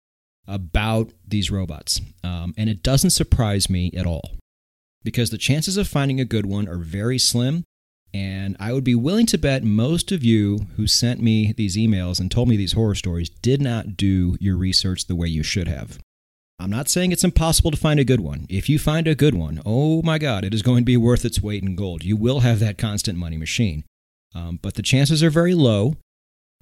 about 0.49 1.13
these 1.27 1.51
robots. 1.51 2.01
Um, 2.23 2.55
and 2.57 2.69
it 2.69 2.83
doesn't 2.83 3.11
surprise 3.11 3.71
me 3.71 3.93
at 3.97 4.07
all 4.07 4.33
because 5.05 5.31
the 5.31 5.39
chances 5.39 5.77
of 5.77 5.87
finding 5.87 6.19
a 6.19 6.25
good 6.25 6.47
one 6.47 6.69
are 6.69 6.79
very 6.79 7.19
slim. 7.19 7.65
And 8.13 8.57
I 8.61 8.73
would 8.73 8.85
be 8.85 8.95
willing 8.95 9.27
to 9.27 9.39
bet 9.39 9.65
most 9.65 10.13
of 10.13 10.23
you 10.23 10.67
who 10.77 10.87
sent 10.87 11.21
me 11.21 11.53
these 11.53 11.77
emails 11.77 12.21
and 12.21 12.31
told 12.31 12.49
me 12.49 12.57
these 12.57 12.73
horror 12.73 12.95
stories 12.95 13.29
did 13.29 13.61
not 13.61 13.97
do 13.97 14.37
your 14.41 14.57
research 14.57 15.07
the 15.07 15.17
way 15.17 15.27
you 15.27 15.43
should 15.43 15.67
have. 15.67 15.99
I'm 16.61 16.71
not 16.71 16.89
saying 16.89 17.11
it's 17.11 17.25
impossible 17.25 17.73
to 17.73 17.77
find 17.77 17.99
a 17.99 18.05
good 18.05 18.21
one. 18.21 18.47
If 18.49 18.69
you 18.69 18.79
find 18.79 19.09
a 19.09 19.17
good 19.17 19.35
one, 19.35 19.61
oh 19.67 20.01
my 20.03 20.19
God, 20.19 20.45
it 20.45 20.55
is 20.55 20.63
going 20.63 20.79
to 20.79 20.85
be 20.85 20.97
worth 20.97 21.25
its 21.25 21.43
weight 21.43 21.65
in 21.65 21.75
gold. 21.75 22.05
You 22.05 22.17
will 22.17 22.41
have 22.41 22.61
that 22.61 22.79
constant 22.79 23.19
money 23.19 23.37
machine. 23.37 23.83
Um, 24.33 24.61
but 24.63 24.75
the 24.75 24.83
chances 24.83 25.23
are 25.23 25.31
very 25.31 25.55
low. 25.55 25.97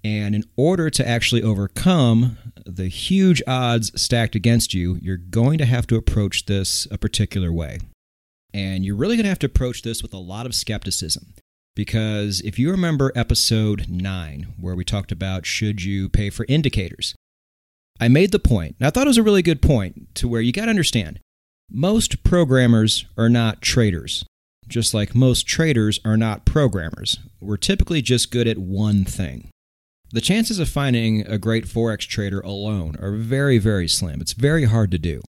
And 0.03 0.35
in 0.35 0.45
order 0.57 0.89
to 0.91 1.07
actually 1.07 1.43
overcome 1.43 2.39
the 2.65 2.89
huge 2.89 3.43
odds 3.47 3.93
stacked 4.01 4.35
against 4.35 4.73
you, 4.73 4.99
you're 5.03 5.19
going 5.19 5.59
to 5.59 5.67
have 5.67 5.87
to 5.89 5.97
approach 5.97 6.47
this 6.47 6.89
a 6.91 6.97
particular 6.97 7.53
way. 7.53 7.79
And 8.55 8.85
you're 8.85 8.97
really 8.97 9.17
going 9.17 9.25
to 9.25 9.31
have 9.31 9.39
to 9.41 9.47
approach 9.47 9.83
this 9.83 10.03
with 10.03 10.13
a 10.13 10.19
lot 10.19 10.47
of 10.47 10.55
skepticism. 10.55 11.35
Because 11.75 12.41
if 12.43 12.59
you 12.59 12.71
remember 12.71 13.13
episode 13.15 13.87
9, 13.89 14.55
where 14.61 14.75
we 14.75 14.85
talked 14.85 15.11
about 15.11 15.47
should 15.47 15.83
you 15.83 16.09
pay 16.09 16.29
for 16.29 16.45
indicators, 16.49 17.15
I 17.99 18.09
made 18.09 18.33
the 18.33 18.39
point, 18.39 18.77
and 18.79 18.87
I 18.87 18.91
thought 18.91 19.07
it 19.07 19.11
was 19.11 19.19
a 19.19 19.23
really 19.23 19.43
good 19.43 19.63
point, 19.63 20.15
to 20.17 20.29
where 20.29 20.43
you 20.43 20.53
got 20.53 20.67
to 20.67 20.71
understand 20.71 21.21
most 21.71 22.23
programmers 22.25 23.07
are 23.17 23.31
not 23.31 23.63
traders, 23.63 24.25
just 24.69 24.93
like 24.93 25.15
most 25.15 25.47
traders 25.47 25.99
are 26.05 26.19
not 26.19 26.45
programmers. 26.45 27.19
We're 27.41 27.57
typically 27.57 28.03
just 28.03 28.31
good 28.31 28.47
at 28.47 28.59
one 28.59 29.05
thing. 29.05 29.49
The 30.11 30.21
chances 30.21 30.59
of 30.59 30.69
finding 30.69 31.27
a 31.27 31.39
great 31.39 31.65
Forex 31.65 32.01
trader 32.01 32.41
alone 32.41 32.97
are 33.01 33.13
very, 33.13 33.57
very 33.57 33.89
slim. 33.89 34.21
It's 34.21 34.35
very 34.35 34.67
hard 34.67 34.91
to 34.91 34.99
do 34.99 35.23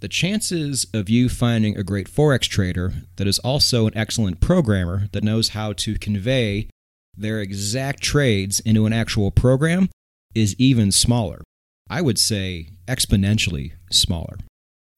the 0.00 0.08
chances 0.08 0.86
of 0.92 1.08
you 1.08 1.28
finding 1.28 1.76
a 1.76 1.82
great 1.82 2.08
Forex 2.08 2.42
trader 2.42 2.92
that 3.16 3.26
is 3.26 3.38
also 3.38 3.86
an 3.86 3.96
excellent 3.96 4.40
programmer 4.40 5.08
that 5.12 5.24
knows 5.24 5.50
how 5.50 5.72
to 5.74 5.98
convey 5.98 6.68
their 7.16 7.40
exact 7.40 8.02
trades 8.02 8.60
into 8.60 8.84
an 8.84 8.92
actual 8.92 9.30
program 9.30 9.88
is 10.34 10.54
even 10.58 10.92
smaller. 10.92 11.42
I 11.88 12.02
would 12.02 12.18
say 12.18 12.70
exponentially 12.86 13.72
smaller. 13.90 14.38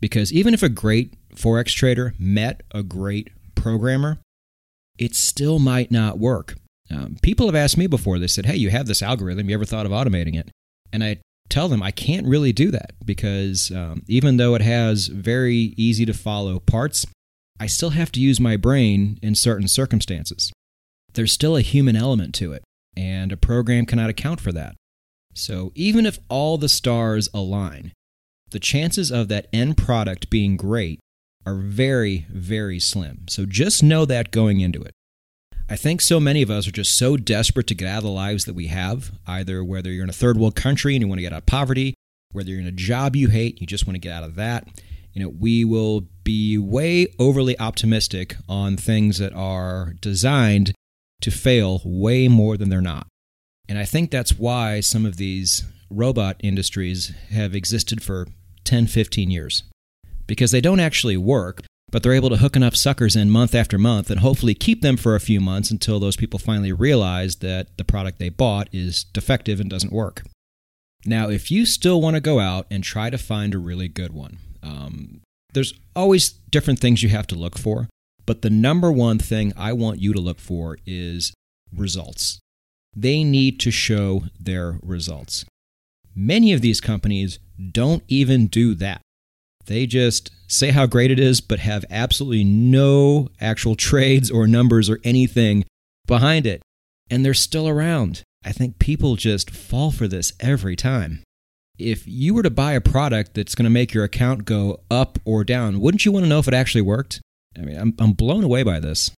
Because 0.00 0.32
even 0.32 0.54
if 0.54 0.62
a 0.62 0.68
great 0.68 1.14
Forex 1.34 1.74
trader 1.74 2.14
met 2.18 2.62
a 2.72 2.82
great 2.82 3.30
programmer, 3.54 4.18
it 4.98 5.14
still 5.14 5.58
might 5.58 5.90
not 5.90 6.18
work. 6.18 6.56
Um, 6.90 7.16
people 7.22 7.46
have 7.46 7.54
asked 7.54 7.76
me 7.76 7.86
before, 7.86 8.18
they 8.18 8.26
said, 8.26 8.46
Hey, 8.46 8.56
you 8.56 8.70
have 8.70 8.86
this 8.86 9.02
algorithm. 9.02 9.48
You 9.48 9.54
ever 9.54 9.64
thought 9.64 9.86
of 9.86 9.92
automating 9.92 10.36
it? 10.36 10.50
And 10.92 11.04
I 11.04 11.18
tell 11.48 11.68
them 11.68 11.82
I 11.82 11.90
can't 11.90 12.26
really 12.26 12.52
do 12.52 12.70
that 12.70 12.92
because 13.04 13.70
um, 13.70 14.02
even 14.06 14.36
though 14.36 14.54
it 14.54 14.62
has 14.62 15.08
very 15.08 15.74
easy 15.76 16.04
to 16.06 16.14
follow 16.14 16.58
parts, 16.60 17.06
I 17.60 17.66
still 17.66 17.90
have 17.90 18.12
to 18.12 18.20
use 18.20 18.38
my 18.38 18.56
brain 18.56 19.18
in 19.22 19.34
certain 19.34 19.68
circumstances. 19.68 20.52
There's 21.14 21.32
still 21.32 21.56
a 21.56 21.62
human 21.62 21.96
element 21.96 22.34
to 22.36 22.52
it, 22.52 22.62
and 22.96 23.32
a 23.32 23.36
program 23.36 23.86
cannot 23.86 24.10
account 24.10 24.40
for 24.40 24.52
that. 24.52 24.76
So 25.34 25.72
even 25.74 26.06
if 26.06 26.18
all 26.28 26.58
the 26.58 26.68
stars 26.68 27.28
align, 27.32 27.92
the 28.50 28.60
chances 28.60 29.10
of 29.10 29.28
that 29.28 29.48
end 29.52 29.76
product 29.76 30.30
being 30.30 30.56
great 30.56 31.00
are 31.44 31.56
very, 31.56 32.26
very 32.30 32.78
slim. 32.78 33.26
So 33.28 33.46
just 33.46 33.82
know 33.82 34.04
that 34.04 34.30
going 34.30 34.60
into 34.60 34.82
it. 34.82 34.92
I 35.70 35.76
think 35.76 36.00
so 36.00 36.18
many 36.18 36.40
of 36.40 36.50
us 36.50 36.66
are 36.66 36.72
just 36.72 36.96
so 36.96 37.18
desperate 37.18 37.66
to 37.66 37.74
get 37.74 37.88
out 37.88 37.98
of 37.98 38.04
the 38.04 38.10
lives 38.10 38.46
that 38.46 38.54
we 38.54 38.68
have, 38.68 39.12
either 39.26 39.62
whether 39.62 39.90
you're 39.90 40.04
in 40.04 40.10
a 40.10 40.14
third 40.14 40.38
world 40.38 40.54
country 40.54 40.94
and 40.94 41.02
you 41.02 41.08
want 41.08 41.18
to 41.18 41.22
get 41.22 41.32
out 41.34 41.42
of 41.42 41.46
poverty, 41.46 41.92
whether 42.32 42.50
you're 42.50 42.60
in 42.60 42.66
a 42.66 42.72
job 42.72 43.14
you 43.14 43.28
hate, 43.28 43.60
you 43.60 43.66
just 43.66 43.86
want 43.86 43.94
to 43.94 44.00
get 44.00 44.12
out 44.12 44.24
of 44.24 44.34
that. 44.36 44.66
You 45.12 45.22
know, 45.22 45.28
we 45.28 45.66
will 45.66 46.06
be 46.24 46.56
way 46.56 47.08
overly 47.18 47.58
optimistic 47.58 48.36
on 48.48 48.76
things 48.76 49.18
that 49.18 49.34
are 49.34 49.94
designed 50.00 50.72
to 51.20 51.30
fail 51.30 51.82
way 51.84 52.28
more 52.28 52.56
than 52.56 52.70
they're 52.70 52.80
not. 52.80 53.06
And 53.68 53.78
I 53.78 53.84
think 53.84 54.10
that's 54.10 54.38
why 54.38 54.80
some 54.80 55.04
of 55.04 55.16
these 55.16 55.64
robot 55.90 56.36
industries 56.40 57.12
have 57.30 57.54
existed 57.54 58.02
for 58.02 58.26
10, 58.64 58.86
15 58.86 59.30
years. 59.30 59.64
Because 60.26 60.50
they 60.50 60.60
don't 60.60 60.80
actually 60.80 61.16
work, 61.16 61.62
but 61.90 62.02
they're 62.02 62.12
able 62.12 62.30
to 62.30 62.36
hook 62.36 62.56
enough 62.56 62.76
suckers 62.76 63.16
in 63.16 63.30
month 63.30 63.54
after 63.54 63.78
month 63.78 64.10
and 64.10 64.20
hopefully 64.20 64.54
keep 64.54 64.82
them 64.82 64.96
for 64.96 65.14
a 65.14 65.20
few 65.20 65.40
months 65.40 65.70
until 65.70 65.98
those 65.98 66.16
people 66.16 66.38
finally 66.38 66.72
realize 66.72 67.36
that 67.36 67.76
the 67.78 67.84
product 67.84 68.18
they 68.18 68.28
bought 68.28 68.68
is 68.72 69.04
defective 69.04 69.60
and 69.60 69.70
doesn't 69.70 69.92
work. 69.92 70.22
Now, 71.06 71.30
if 71.30 71.50
you 71.50 71.64
still 71.64 72.00
want 72.00 72.14
to 72.14 72.20
go 72.20 72.40
out 72.40 72.66
and 72.70 72.82
try 72.84 73.08
to 73.08 73.18
find 73.18 73.54
a 73.54 73.58
really 73.58 73.88
good 73.88 74.12
one, 74.12 74.38
um, 74.62 75.20
there's 75.54 75.72
always 75.96 76.30
different 76.30 76.78
things 76.78 77.02
you 77.02 77.08
have 77.08 77.26
to 77.28 77.34
look 77.34 77.56
for, 77.56 77.88
but 78.26 78.42
the 78.42 78.50
number 78.50 78.92
one 78.92 79.18
thing 79.18 79.52
I 79.56 79.72
want 79.72 80.00
you 80.00 80.12
to 80.12 80.20
look 80.20 80.40
for 80.40 80.78
is 80.84 81.32
results. 81.74 82.40
They 82.94 83.22
need 83.24 83.60
to 83.60 83.70
show 83.70 84.24
their 84.38 84.78
results. 84.82 85.44
Many 86.14 86.52
of 86.52 86.60
these 86.60 86.80
companies 86.80 87.38
don't 87.72 88.02
even 88.08 88.48
do 88.48 88.74
that. 88.74 89.00
They 89.68 89.86
just 89.86 90.30
say 90.46 90.70
how 90.70 90.86
great 90.86 91.10
it 91.10 91.20
is, 91.20 91.42
but 91.42 91.60
have 91.60 91.84
absolutely 91.90 92.42
no 92.42 93.28
actual 93.38 93.76
trades 93.76 94.30
or 94.30 94.46
numbers 94.46 94.88
or 94.88 94.98
anything 95.04 95.66
behind 96.06 96.46
it. 96.46 96.62
And 97.10 97.24
they're 97.24 97.34
still 97.34 97.68
around. 97.68 98.22
I 98.44 98.52
think 98.52 98.78
people 98.78 99.16
just 99.16 99.50
fall 99.50 99.90
for 99.90 100.08
this 100.08 100.32
every 100.40 100.74
time. 100.74 101.22
If 101.78 102.08
you 102.08 102.32
were 102.32 102.42
to 102.42 102.50
buy 102.50 102.72
a 102.72 102.80
product 102.80 103.34
that's 103.34 103.54
going 103.54 103.64
to 103.64 103.70
make 103.70 103.92
your 103.92 104.04
account 104.04 104.46
go 104.46 104.80
up 104.90 105.18
or 105.26 105.44
down, 105.44 105.80
wouldn't 105.80 106.04
you 106.04 106.12
want 106.12 106.24
to 106.24 106.28
know 106.28 106.38
if 106.38 106.48
it 106.48 106.54
actually 106.54 106.82
worked? 106.82 107.20
I 107.56 107.60
mean, 107.60 107.78
I'm, 107.78 107.94
I'm 107.98 108.12
blown 108.12 108.44
away 108.44 108.62
by 108.62 108.80
this. 108.80 109.10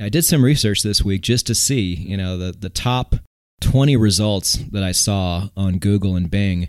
I 0.00 0.08
did 0.08 0.24
some 0.24 0.44
research 0.44 0.82
this 0.82 1.04
week 1.04 1.22
just 1.22 1.46
to 1.46 1.54
see, 1.54 1.94
you 1.94 2.16
know, 2.16 2.36
the, 2.36 2.52
the 2.52 2.70
top 2.70 3.14
20 3.60 3.96
results 3.96 4.54
that 4.72 4.82
I 4.82 4.90
saw 4.90 5.48
on 5.56 5.78
Google 5.78 6.16
and 6.16 6.28
Bing, 6.28 6.68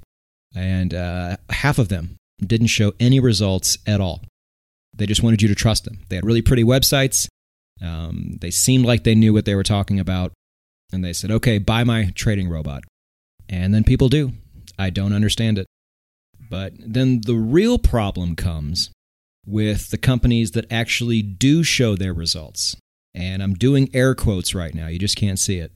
and 0.55 0.93
uh, 0.93 1.37
half 1.49 1.79
of 1.79 1.89
them 1.89 2.17
didn't 2.43 2.67
show 2.67 2.93
any 2.99 3.19
results 3.19 3.77
at 3.87 4.01
all. 4.01 4.23
They 4.95 5.05
just 5.05 5.23
wanted 5.23 5.41
you 5.41 5.47
to 5.47 5.55
trust 5.55 5.85
them. 5.85 5.99
They 6.09 6.15
had 6.15 6.25
really 6.25 6.41
pretty 6.41 6.63
websites. 6.63 7.27
Um, 7.81 8.37
they 8.41 8.51
seemed 8.51 8.85
like 8.85 9.03
they 9.03 9.15
knew 9.15 9.33
what 9.33 9.45
they 9.45 9.55
were 9.55 9.63
talking 9.63 9.99
about. 9.99 10.31
And 10.91 11.03
they 11.03 11.13
said, 11.13 11.31
okay, 11.31 11.57
buy 11.57 11.83
my 11.83 12.11
trading 12.15 12.49
robot. 12.49 12.83
And 13.49 13.73
then 13.73 13.83
people 13.83 14.09
do. 14.09 14.33
I 14.77 14.89
don't 14.89 15.13
understand 15.13 15.57
it. 15.57 15.65
But 16.49 16.73
then 16.77 17.21
the 17.21 17.35
real 17.35 17.79
problem 17.79 18.35
comes 18.35 18.91
with 19.45 19.89
the 19.89 19.97
companies 19.97 20.51
that 20.51 20.71
actually 20.71 21.21
do 21.21 21.63
show 21.63 21.95
their 21.95 22.13
results. 22.13 22.75
And 23.15 23.41
I'm 23.43 23.53
doing 23.53 23.89
air 23.93 24.15
quotes 24.15 24.55
right 24.55 24.73
now, 24.73 24.87
you 24.87 24.99
just 24.99 25.17
can't 25.17 25.39
see 25.39 25.57
it. 25.57 25.71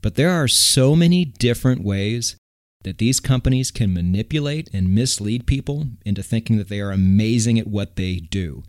But 0.00 0.16
there 0.16 0.30
are 0.30 0.48
so 0.48 0.94
many 0.96 1.24
different 1.24 1.82
ways 1.82 2.36
that 2.84 2.98
these 2.98 3.20
companies 3.20 3.70
can 3.70 3.94
manipulate 3.94 4.68
and 4.72 4.94
mislead 4.94 5.46
people 5.46 5.86
into 6.04 6.22
thinking 6.22 6.56
that 6.58 6.68
they 6.68 6.80
are 6.80 6.90
amazing 6.90 7.58
at 7.58 7.66
what 7.66 7.96
they 7.96 8.16
do. 8.16 8.62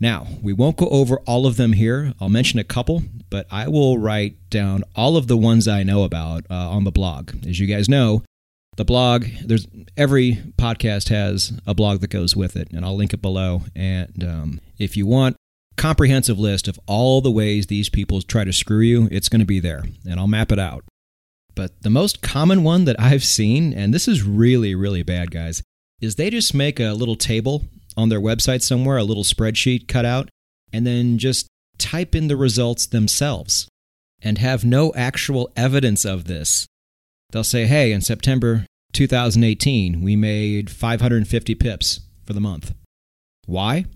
Now, 0.00 0.26
we 0.42 0.52
won't 0.52 0.76
go 0.76 0.88
over 0.88 1.18
all 1.20 1.46
of 1.46 1.56
them 1.56 1.72
here. 1.72 2.14
I'll 2.20 2.28
mention 2.28 2.58
a 2.58 2.64
couple, 2.64 3.04
but 3.30 3.46
I 3.50 3.68
will 3.68 3.98
write 3.98 4.50
down 4.50 4.82
all 4.96 5.16
of 5.16 5.28
the 5.28 5.36
ones 5.36 5.68
I 5.68 5.84
know 5.84 6.02
about 6.02 6.44
uh, 6.50 6.70
on 6.70 6.84
the 6.84 6.90
blog. 6.90 7.32
As 7.46 7.60
you 7.60 7.66
guys 7.66 7.88
know, 7.88 8.22
the 8.76 8.84
blog, 8.84 9.26
there's 9.44 9.68
every 9.96 10.42
podcast 10.58 11.08
has 11.10 11.52
a 11.66 11.74
blog 11.74 12.00
that 12.00 12.10
goes 12.10 12.34
with 12.34 12.56
it, 12.56 12.70
and 12.72 12.84
I'll 12.84 12.96
link 12.96 13.14
it 13.14 13.22
below. 13.22 13.62
And 13.76 14.24
um, 14.24 14.60
if 14.78 14.96
you 14.96 15.06
want 15.06 15.36
a 15.36 15.80
comprehensive 15.80 16.40
list 16.40 16.66
of 16.66 16.78
all 16.86 17.20
the 17.20 17.30
ways 17.30 17.66
these 17.66 17.88
people 17.88 18.20
try 18.20 18.42
to 18.42 18.52
screw 18.52 18.80
you, 18.80 19.08
it's 19.12 19.28
going 19.28 19.40
to 19.40 19.46
be 19.46 19.60
there, 19.60 19.84
and 20.08 20.18
I'll 20.18 20.26
map 20.26 20.50
it 20.50 20.58
out. 20.58 20.84
But 21.54 21.82
the 21.82 21.90
most 21.90 22.22
common 22.22 22.62
one 22.62 22.84
that 22.84 22.98
I've 22.98 23.24
seen, 23.24 23.72
and 23.72 23.94
this 23.94 24.08
is 24.08 24.22
really, 24.22 24.74
really 24.74 25.02
bad, 25.02 25.30
guys, 25.30 25.62
is 26.00 26.16
they 26.16 26.30
just 26.30 26.54
make 26.54 26.80
a 26.80 26.92
little 26.92 27.16
table 27.16 27.64
on 27.96 28.08
their 28.08 28.20
website 28.20 28.62
somewhere, 28.62 28.96
a 28.96 29.04
little 29.04 29.24
spreadsheet 29.24 29.86
cut 29.86 30.04
out, 30.04 30.28
and 30.72 30.86
then 30.86 31.18
just 31.18 31.46
type 31.78 32.14
in 32.14 32.28
the 32.28 32.36
results 32.36 32.86
themselves 32.86 33.68
and 34.22 34.38
have 34.38 34.64
no 34.64 34.92
actual 34.94 35.52
evidence 35.56 36.04
of 36.04 36.24
this. 36.24 36.66
They'll 37.30 37.44
say, 37.44 37.66
hey, 37.66 37.92
in 37.92 38.00
September 38.00 38.66
2018, 38.92 40.00
we 40.00 40.16
made 40.16 40.70
550 40.70 41.54
pips 41.54 42.00
for 42.24 42.32
the 42.32 42.40
month. 42.40 42.74
Why? 43.46 43.86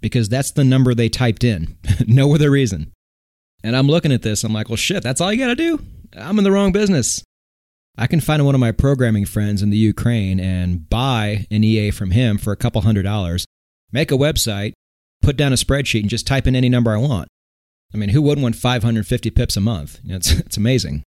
Because 0.00 0.28
that's 0.28 0.50
the 0.50 0.64
number 0.64 0.94
they 0.94 1.08
typed 1.08 1.44
in. 1.44 1.76
no 2.06 2.34
other 2.34 2.50
reason. 2.50 2.92
And 3.62 3.76
I'm 3.76 3.88
looking 3.88 4.12
at 4.12 4.22
this, 4.22 4.44
I'm 4.44 4.52
like, 4.52 4.68
well, 4.68 4.76
shit, 4.76 5.02
that's 5.02 5.20
all 5.20 5.32
you 5.32 5.38
got 5.38 5.48
to 5.48 5.56
do? 5.56 5.80
I'm 6.16 6.38
in 6.38 6.44
the 6.44 6.52
wrong 6.52 6.72
business. 6.72 7.22
I 7.98 8.06
can 8.06 8.20
find 8.20 8.44
one 8.44 8.54
of 8.54 8.60
my 8.60 8.72
programming 8.72 9.24
friends 9.24 9.62
in 9.62 9.70
the 9.70 9.76
Ukraine 9.76 10.38
and 10.38 10.88
buy 10.88 11.46
an 11.50 11.64
EA 11.64 11.90
from 11.90 12.10
him 12.10 12.38
for 12.38 12.52
a 12.52 12.56
couple 12.56 12.80
hundred 12.82 13.02
dollars, 13.02 13.46
make 13.92 14.10
a 14.10 14.16
website, 14.16 14.72
put 15.22 15.36
down 15.36 15.52
a 15.52 15.56
spreadsheet, 15.56 16.00
and 16.00 16.10
just 16.10 16.26
type 16.26 16.46
in 16.46 16.56
any 16.56 16.68
number 16.68 16.92
I 16.92 16.98
want. 16.98 17.28
I 17.94 17.96
mean, 17.96 18.10
who 18.10 18.20
wouldn't 18.20 18.42
want 18.42 18.56
550 18.56 19.30
pips 19.30 19.56
a 19.56 19.60
month? 19.60 20.00
It's, 20.08 20.32
it's 20.32 20.56
amazing. 20.56 21.02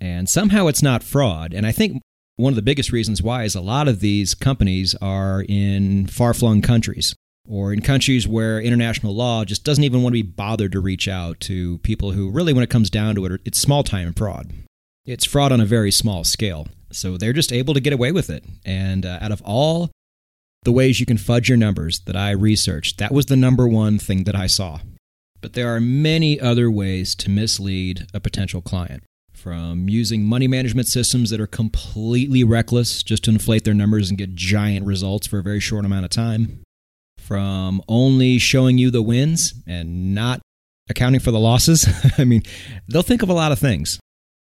And 0.00 0.28
somehow 0.28 0.66
it's 0.66 0.82
not 0.82 1.02
fraud. 1.02 1.52
And 1.52 1.66
I 1.66 1.72
think 1.72 2.00
one 2.36 2.52
of 2.52 2.56
the 2.56 2.62
biggest 2.62 2.92
reasons 2.92 3.22
why 3.22 3.44
is 3.44 3.54
a 3.54 3.60
lot 3.60 3.88
of 3.88 4.00
these 4.00 4.34
companies 4.34 4.94
are 5.02 5.44
in 5.48 6.06
far 6.06 6.32
flung 6.32 6.62
countries 6.62 7.14
or 7.50 7.72
in 7.72 7.82
countries 7.82 8.28
where 8.28 8.60
international 8.60 9.14
law 9.14 9.44
just 9.44 9.64
doesn't 9.64 9.82
even 9.82 10.02
want 10.02 10.12
to 10.14 10.22
be 10.22 10.30
bothered 10.30 10.70
to 10.70 10.78
reach 10.78 11.08
out 11.08 11.40
to 11.40 11.78
people 11.78 12.12
who 12.12 12.30
really, 12.30 12.52
when 12.52 12.62
it 12.62 12.70
comes 12.70 12.88
down 12.88 13.16
to 13.16 13.26
it, 13.26 13.40
it's 13.44 13.58
small 13.58 13.82
time 13.82 14.12
fraud. 14.12 14.52
It's 15.04 15.24
fraud 15.24 15.50
on 15.50 15.60
a 15.60 15.66
very 15.66 15.90
small 15.90 16.22
scale. 16.22 16.68
So 16.92 17.16
they're 17.16 17.32
just 17.32 17.52
able 17.52 17.74
to 17.74 17.80
get 17.80 17.92
away 17.92 18.12
with 18.12 18.30
it. 18.30 18.44
And 18.64 19.04
uh, 19.04 19.18
out 19.20 19.32
of 19.32 19.42
all 19.44 19.90
the 20.62 20.70
ways 20.70 21.00
you 21.00 21.06
can 21.06 21.18
fudge 21.18 21.48
your 21.48 21.58
numbers 21.58 22.00
that 22.00 22.14
I 22.14 22.30
researched, 22.30 22.98
that 22.98 23.12
was 23.12 23.26
the 23.26 23.36
number 23.36 23.66
one 23.66 23.98
thing 23.98 24.24
that 24.24 24.36
I 24.36 24.46
saw. 24.46 24.78
But 25.40 25.54
there 25.54 25.74
are 25.74 25.80
many 25.80 26.38
other 26.38 26.70
ways 26.70 27.16
to 27.16 27.30
mislead 27.30 28.06
a 28.14 28.20
potential 28.20 28.62
client. 28.62 29.02
From 29.32 29.88
using 29.88 30.22
money 30.22 30.46
management 30.46 30.86
systems 30.86 31.30
that 31.30 31.40
are 31.40 31.46
completely 31.46 32.44
reckless 32.44 33.02
just 33.02 33.24
to 33.24 33.30
inflate 33.30 33.64
their 33.64 33.74
numbers 33.74 34.10
and 34.10 34.18
get 34.18 34.34
giant 34.34 34.86
results 34.86 35.26
for 35.26 35.38
a 35.38 35.42
very 35.42 35.60
short 35.60 35.86
amount 35.86 36.04
of 36.04 36.10
time, 36.10 36.60
from 37.30 37.80
only 37.86 38.40
showing 38.40 38.76
you 38.76 38.90
the 38.90 39.00
wins 39.00 39.54
and 39.64 40.16
not 40.16 40.40
accounting 40.88 41.20
for 41.20 41.30
the 41.30 41.38
losses. 41.38 41.88
I 42.18 42.24
mean, 42.24 42.42
they'll 42.88 43.02
think 43.02 43.22
of 43.22 43.28
a 43.28 43.34
lot 43.34 43.52
of 43.52 43.60
things. 43.60 44.00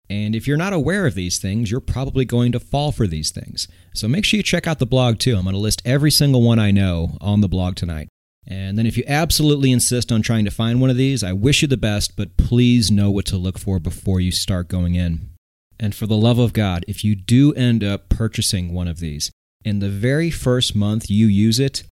And 0.10 0.36
if 0.36 0.50
you're 0.50 0.58
not 0.58 0.74
aware 0.74 1.06
of 1.06 1.16
these 1.16 1.40
things, 1.40 1.72
you're 1.72 1.80
probably 1.80 2.26
going 2.26 2.52
to 2.52 2.60
fall 2.60 2.92
for 2.92 3.08
these 3.08 3.32
things. 3.32 3.70
So 3.94 4.10
make 4.10 4.26
sure 4.26 4.36
you 4.36 4.44
check 4.44 4.68
out 4.68 4.80
the 4.80 4.86
blog 4.86 5.20
too. 5.20 5.38
I'm 5.38 5.44
going 5.44 5.54
to 5.54 5.60
list 5.60 5.82
every 5.86 6.12
single 6.12 6.42
one 6.42 6.60
I 6.60 6.72
know 6.72 7.18
on 7.22 7.40
the 7.40 7.48
blog 7.48 7.78
tonight. 7.78 8.10
And 8.46 8.78
then 8.78 8.86
if 8.86 8.98
you 8.98 9.06
absolutely 9.08 9.72
insist 9.72 10.12
on 10.12 10.22
trying 10.22 10.44
to 10.44 10.52
find 10.52 10.82
one 10.82 10.90
of 10.90 10.98
these, 10.98 11.24
I 11.24 11.32
wish 11.32 11.62
you 11.62 11.70
the 11.70 11.78
best, 11.78 12.18
but 12.18 12.36
please 12.36 12.92
know 12.92 13.10
what 13.10 13.24
to 13.28 13.38
look 13.38 13.58
for 13.58 13.80
before 13.80 14.20
you 14.20 14.34
start 14.34 14.68
going 14.68 14.96
in. 14.96 15.30
And 15.80 15.96
for 15.96 16.06
the 16.06 16.18
love 16.18 16.38
of 16.38 16.52
God, 16.52 16.84
if 16.86 17.06
you 17.06 17.16
do 17.16 17.54
end 17.54 17.82
up 17.82 18.10
purchasing 18.10 18.74
one 18.74 18.90
of 18.90 19.00
these, 19.00 19.32
in 19.64 19.80
the 19.80 19.90
very 19.90 20.30
first 20.30 20.76
month 20.76 21.10
you 21.10 21.28
use 21.28 21.62
it, 21.62 21.84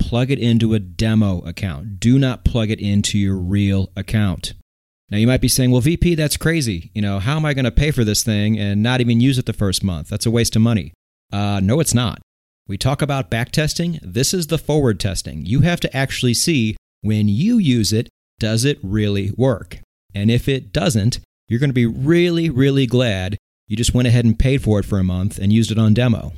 plug 0.00 0.30
it 0.30 0.38
into 0.38 0.74
a 0.74 0.80
demo 0.80 1.40
account. 1.40 2.00
Do 2.00 2.18
not 2.18 2.44
plug 2.44 2.70
it 2.70 2.80
into 2.80 3.18
your 3.18 3.36
real 3.36 3.90
account. 3.94 4.54
Now 5.10 5.18
you 5.18 5.26
might 5.26 5.40
be 5.40 5.48
saying, 5.48 5.70
"Well, 5.70 5.80
VP, 5.80 6.14
that's 6.14 6.36
crazy. 6.36 6.90
You 6.94 7.02
know, 7.02 7.18
how 7.18 7.36
am 7.36 7.44
I 7.44 7.54
going 7.54 7.64
to 7.64 7.70
pay 7.70 7.90
for 7.90 8.04
this 8.04 8.22
thing 8.24 8.58
and 8.58 8.82
not 8.82 9.00
even 9.00 9.20
use 9.20 9.38
it 9.38 9.46
the 9.46 9.52
first 9.52 9.84
month? 9.84 10.08
That's 10.08 10.26
a 10.26 10.30
waste 10.30 10.56
of 10.56 10.62
money." 10.62 10.92
Uh, 11.32 11.60
no, 11.62 11.78
it's 11.78 11.94
not. 11.94 12.20
We 12.66 12.78
talk 12.78 13.02
about 13.02 13.30
back 13.30 13.50
testing. 13.50 13.98
This 14.02 14.32
is 14.32 14.46
the 14.46 14.58
forward 14.58 15.00
testing. 15.00 15.44
You 15.44 15.60
have 15.60 15.80
to 15.80 15.96
actually 15.96 16.34
see 16.34 16.76
when 17.02 17.28
you 17.28 17.58
use 17.58 17.92
it 17.92 18.08
Does 18.38 18.64
it 18.64 18.78
really 18.82 19.32
work? 19.36 19.80
And 20.14 20.30
if 20.30 20.48
it 20.48 20.72
doesn't, 20.72 21.20
you're 21.46 21.60
going 21.60 21.70
to 21.70 21.74
be 21.74 21.84
really, 21.84 22.48
really 22.48 22.86
glad 22.86 23.36
you 23.68 23.76
just 23.76 23.92
went 23.92 24.08
ahead 24.08 24.24
and 24.24 24.38
paid 24.38 24.62
for 24.62 24.78
it 24.78 24.86
for 24.86 24.98
a 24.98 25.04
month 25.04 25.38
and 25.38 25.52
used 25.52 25.70
it 25.70 25.78
on 25.78 25.92
demo. 25.92 26.32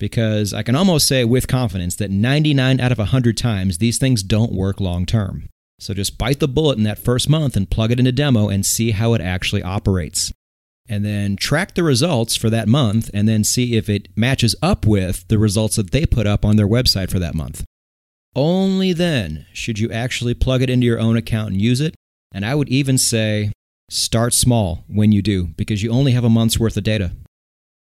Because 0.00 0.52
I 0.52 0.64
can 0.64 0.74
almost 0.74 1.06
say 1.06 1.24
with 1.24 1.46
confidence 1.46 1.94
that 1.96 2.10
99 2.10 2.80
out 2.80 2.90
of 2.90 2.98
100 2.98 3.36
times 3.36 3.78
these 3.78 3.98
things 3.98 4.24
don't 4.24 4.52
work 4.52 4.80
long 4.80 5.06
term. 5.06 5.48
So 5.78 5.94
just 5.94 6.18
bite 6.18 6.40
the 6.40 6.48
bullet 6.48 6.78
in 6.78 6.84
that 6.84 6.98
first 6.98 7.28
month 7.28 7.54
and 7.54 7.70
plug 7.70 7.92
it 7.92 8.00
into 8.00 8.10
demo 8.10 8.48
and 8.48 8.66
see 8.66 8.90
how 8.90 9.14
it 9.14 9.20
actually 9.20 9.62
operates. 9.62 10.32
And 10.88 11.04
then 11.04 11.36
track 11.36 11.74
the 11.74 11.84
results 11.84 12.34
for 12.34 12.50
that 12.50 12.66
month 12.66 13.10
and 13.14 13.28
then 13.28 13.44
see 13.44 13.76
if 13.76 13.88
it 13.88 14.08
matches 14.16 14.56
up 14.60 14.86
with 14.86 15.28
the 15.28 15.38
results 15.38 15.76
that 15.76 15.92
they 15.92 16.04
put 16.06 16.26
up 16.26 16.44
on 16.44 16.56
their 16.56 16.66
website 16.66 17.10
for 17.10 17.18
that 17.20 17.34
month. 17.34 17.64
Only 18.34 18.92
then 18.92 19.46
should 19.52 19.78
you 19.78 19.92
actually 19.92 20.34
plug 20.34 20.62
it 20.62 20.70
into 20.70 20.86
your 20.86 20.98
own 20.98 21.16
account 21.16 21.52
and 21.52 21.60
use 21.60 21.80
it. 21.80 21.94
And 22.32 22.44
I 22.44 22.54
would 22.54 22.68
even 22.68 22.96
say 22.96 23.52
start 23.90 24.32
small 24.32 24.84
when 24.88 25.12
you 25.12 25.20
do 25.20 25.48
because 25.56 25.82
you 25.82 25.90
only 25.90 26.12
have 26.12 26.24
a 26.24 26.30
month's 26.30 26.58
worth 26.58 26.76
of 26.76 26.84
data. 26.84 27.12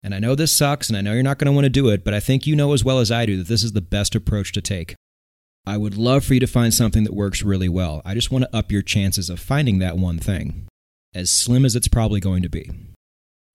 And 0.01 0.15
I 0.15 0.20
know 0.20 0.36
this 0.36 0.53
sucks 0.53 0.88
and 0.88 0.98
I 0.98 1.01
know 1.01 1.13
you're 1.13 1.24
not 1.24 1.38
going 1.38 1.48
to 1.48 1.51
want 1.51 1.65
to 1.65 1.70
do 1.70 1.89
it, 1.89 2.03
but 2.03 2.13
I 2.13 2.20
think 2.20 2.48
you 2.48 2.56
know 2.56 2.74
as 2.74 2.86
well 2.86 3.00
as 3.00 3.12
I 3.12 3.25
do 3.25 3.38
that 3.38 3.48
this 3.48 3.63
is 3.63 3.74
the 3.74 3.82
best 3.82 4.15
approach 4.15 4.51
to 4.53 4.62
take. 4.62 4.96
I 5.65 5.77
would 5.77 5.98
love 5.98 6.24
for 6.24 6.34
you 6.34 6.39
to 6.39 6.48
find 6.48 6.74
something 6.74 7.03
that 7.03 7.13
works 7.13 7.44
really 7.44 7.70
well. 7.70 8.01
I 8.06 8.13
just 8.13 8.32
want 8.32 8.46
to 8.46 8.56
up 8.56 8.72
your 8.72 8.82
chances 8.82 9.29
of 9.29 9.39
finding 9.39 9.79
that 9.79 9.98
one 9.98 10.18
thing, 10.18 10.68
as 11.13 11.29
slim 11.29 11.65
as 11.65 11.75
it's 11.75 11.88
probably 11.88 12.20
going 12.20 12.41
to 12.44 12.50
be. 12.50 12.72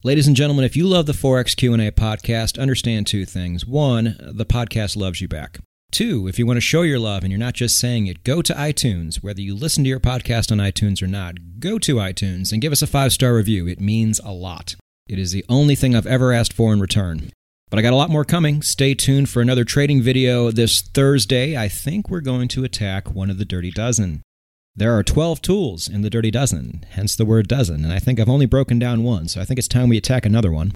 Ladies 0.05 0.27
and 0.27 0.37
gentlemen, 0.37 0.67
if 0.67 0.77
you 0.77 0.87
love 0.87 1.07
the 1.07 1.13
Forex 1.13 1.57
Q&A 1.57 1.91
podcast, 1.91 2.61
understand 2.61 3.07
two 3.07 3.25
things. 3.25 3.65
One, 3.67 4.17
the 4.21 4.45
podcast 4.45 4.99
loves 4.99 5.23
you 5.23 5.29
back. 5.29 5.61
Two, 5.91 6.29
if 6.29 6.39
you 6.39 6.47
want 6.47 6.59
to 6.59 6.61
show 6.61 6.83
your 6.83 6.99
love 6.99 7.23
and 7.23 7.33
you're 7.33 7.39
not 7.39 7.55
just 7.55 7.81
saying 7.81 8.07
it, 8.07 8.23
go 8.23 8.43
to 8.43 8.53
iTunes. 8.53 9.23
Whether 9.23 9.41
you 9.41 9.55
listen 9.55 9.83
to 9.85 9.89
your 9.89 10.01
podcast 10.01 10.53
on 10.53 10.59
iTunes 10.59 11.03
or 11.03 11.07
not, 11.07 11.59
go 11.59 11.79
to 11.79 11.97
iTunes 11.97 12.53
and 12.53 12.61
give 12.61 12.73
us 12.73 12.83
a 12.83 12.87
five 12.87 13.13
star 13.13 13.35
review. 13.35 13.67
It 13.67 13.81
means 13.81 14.21
a 14.23 14.33
lot. 14.33 14.77
It 15.07 15.19
is 15.19 15.33
the 15.33 15.45
only 15.51 15.75
thing 15.75 15.95
I've 15.95 16.07
ever 16.07 16.33
asked 16.33 16.55
for 16.55 16.73
in 16.73 16.81
return. 16.81 17.31
But 17.69 17.79
I 17.79 17.83
got 17.83 17.93
a 17.93 17.97
lot 17.97 18.09
more 18.09 18.25
coming. 18.25 18.63
Stay 18.63 18.95
tuned 18.95 19.29
for 19.29 19.43
another 19.43 19.65
trading 19.65 20.01
video 20.01 20.51
this 20.51 20.81
Thursday. 20.81 21.57
I 21.57 21.69
think 21.69 22.09
we're 22.09 22.21
going 22.21 22.49
to 22.49 22.65
attack 22.65 23.13
one 23.15 23.29
of 23.29 23.37
the 23.37 23.45
Dirty 23.45 23.71
Dozen. 23.71 24.23
There 24.75 24.97
are 24.97 25.03
12 25.03 25.43
tools 25.43 25.89
in 25.89 26.01
the 26.01 26.09
Dirty 26.09 26.31
Dozen, 26.31 26.87
hence 26.91 27.15
the 27.15 27.27
word 27.27 27.49
dozen, 27.49 27.85
and 27.85 27.93
I 27.93 27.99
think 27.99 28.19
I've 28.19 28.29
only 28.29 28.47
broken 28.47 28.79
down 28.79 29.05
one, 29.05 29.29
so 29.29 29.41
I 29.41 29.45
think 29.45 29.59
it's 29.59 29.69
time 29.69 29.89
we 29.89 29.97
attack 29.97 30.25
another 30.25 30.51
one. 30.51 30.73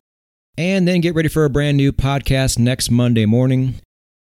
And 0.56 0.86
then 0.86 1.00
get 1.00 1.14
ready 1.14 1.28
for 1.28 1.44
a 1.44 1.50
brand 1.50 1.76
new 1.76 1.90
podcast 1.90 2.58
next 2.58 2.90
Monday 2.90 3.26
morning. 3.26 3.76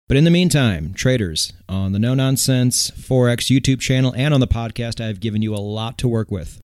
But 0.09 0.17
in 0.17 0.25
the 0.25 0.31
meantime, 0.31 0.93
traders, 0.95 1.53
on 1.69 1.93
the 1.93 2.01
No 2.01 2.15
Nonsense 2.15 2.91
Forex 2.91 3.55
YouTube 3.55 3.81
channel 3.81 4.15
and 4.17 4.33
on 4.33 4.41
the 4.41 4.49
podcast, 4.49 5.01
I've 5.01 5.21
given 5.21 5.43
you 5.43 5.55
a 5.55 5.59
lot 5.59 5.99
to 5.99 6.09
work 6.09 6.31
with. 6.31 6.61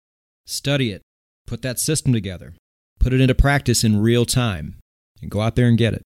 Study 0.46 0.92
it, 0.92 1.02
put 1.48 1.62
that 1.64 1.80
system 1.80 2.14
together, 2.14 2.54
put 3.02 3.14
it 3.14 3.20
into 3.20 3.36
practice 3.36 3.84
in 3.84 4.00
real 4.00 4.26
time 4.26 4.78
and 5.22 5.32
go 5.32 5.42
out 5.42 5.56
there 5.56 5.68
and 5.68 5.78
get 5.78 5.94
it. 5.94 6.04